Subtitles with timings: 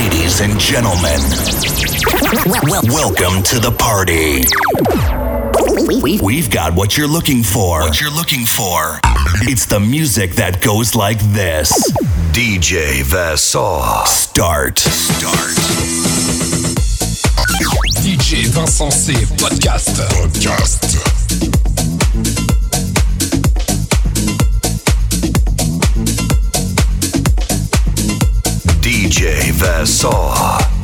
[0.00, 1.20] Ladies and gentlemen,
[2.88, 4.44] welcome to the party.
[6.24, 7.80] We've got what you're looking for.
[7.82, 8.98] What you're looking for.
[9.42, 11.92] It's the music that goes like this.
[12.32, 14.06] DJ Vassar.
[14.06, 14.78] Start.
[14.78, 15.56] Start.
[18.00, 19.12] DJ Vincent C.
[19.12, 20.00] Podcast.
[20.08, 21.59] Podcast.
[29.20, 30.79] DJ Vassar.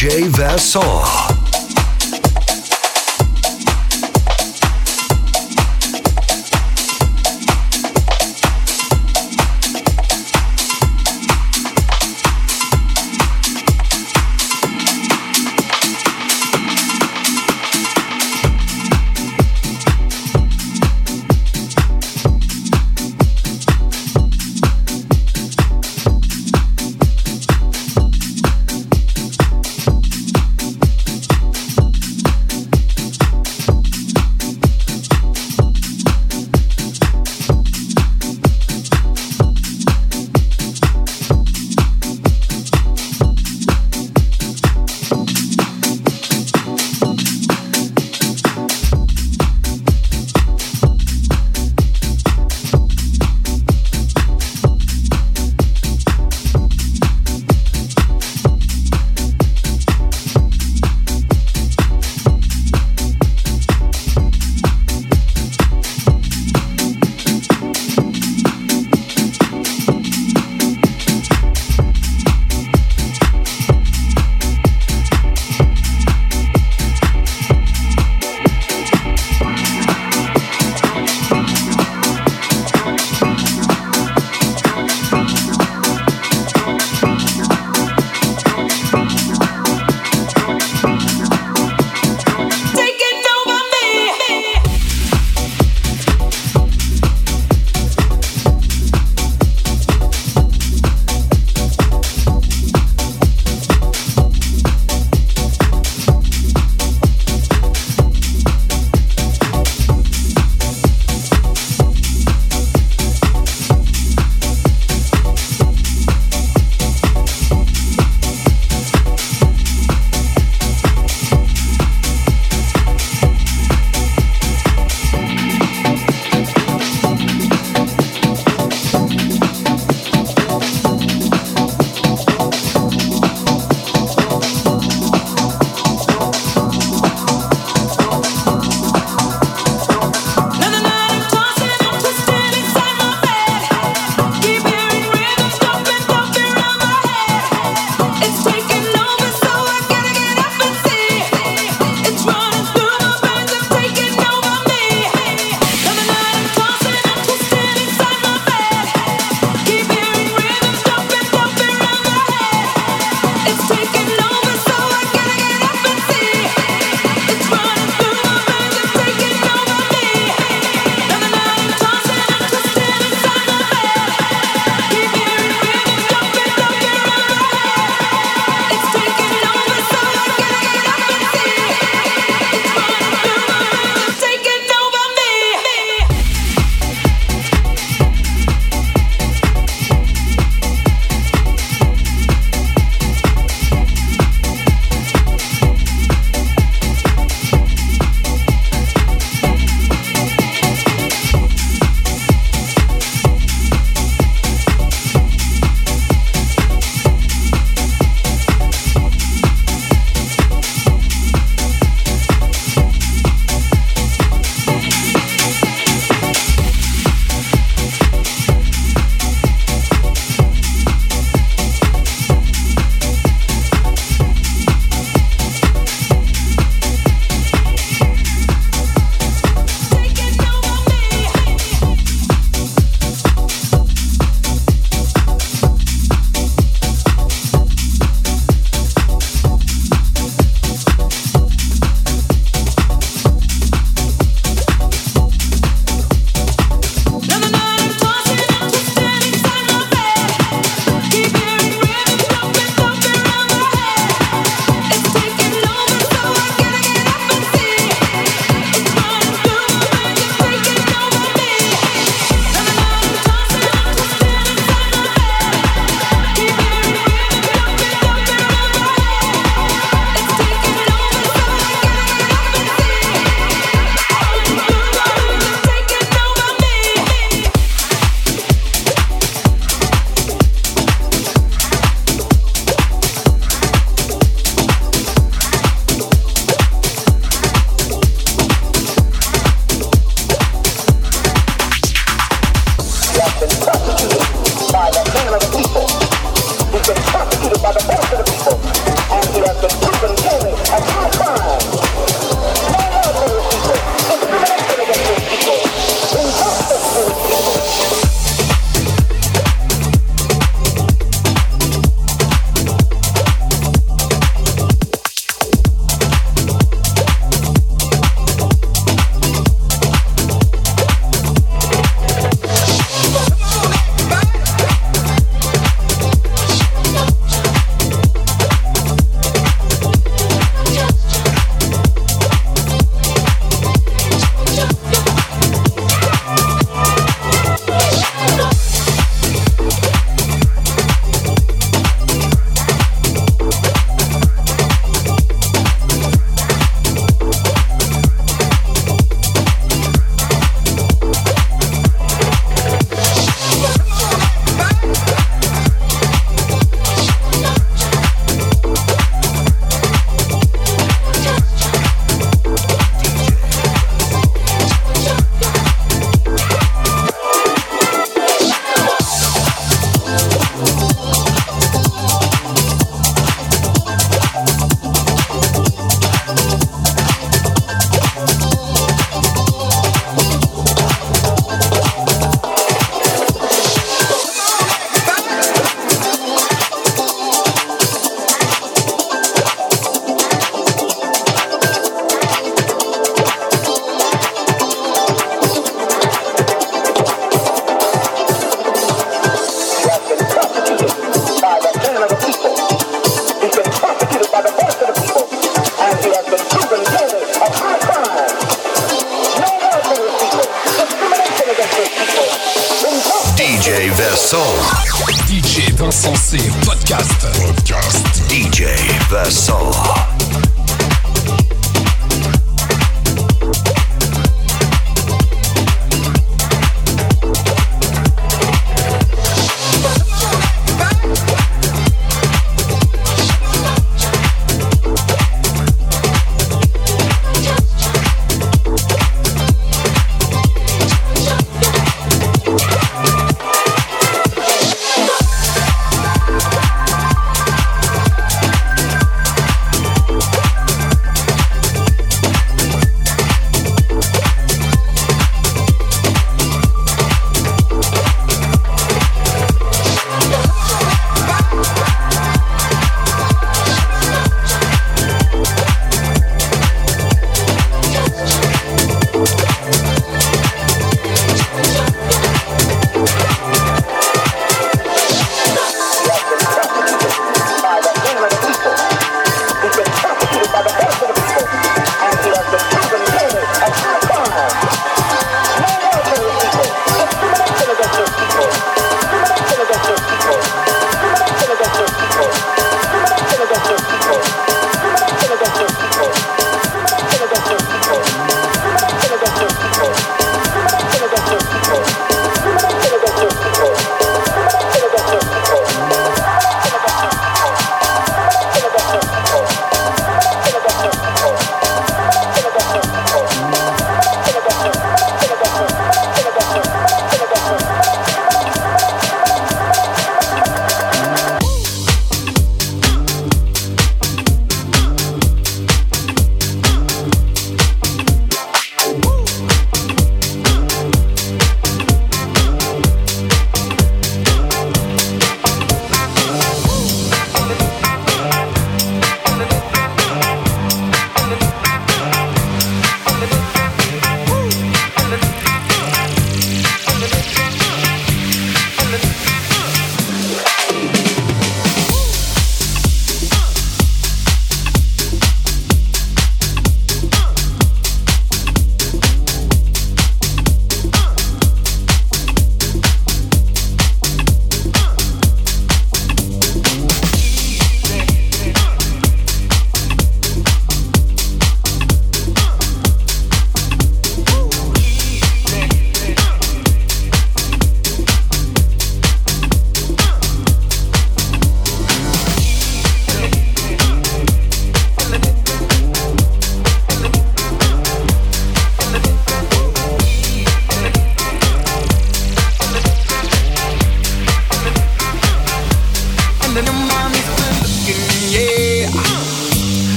[0.00, 1.29] DJ Vassar.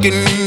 [0.00, 0.39] Jumping,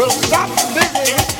[0.00, 1.39] will stop the business.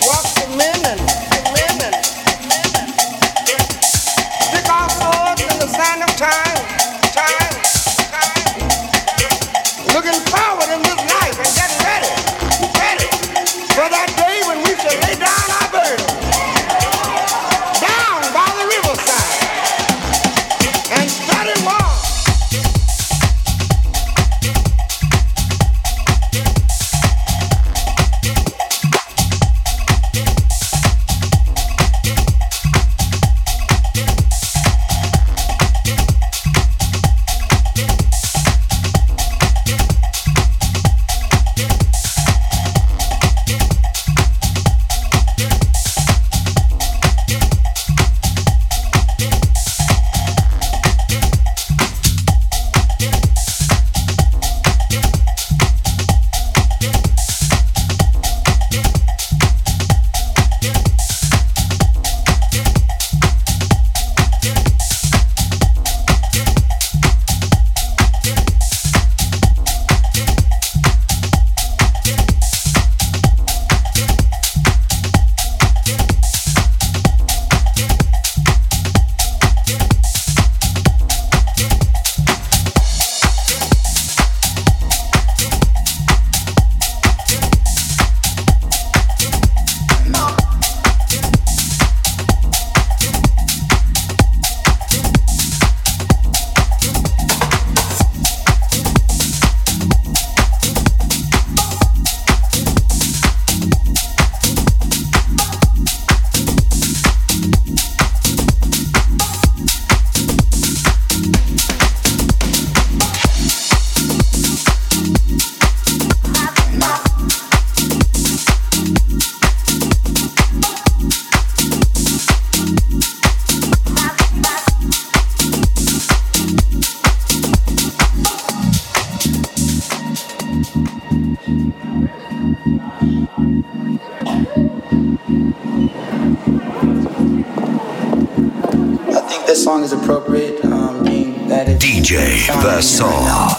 [142.51, 143.50] DJ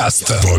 [0.00, 0.49] Podcast.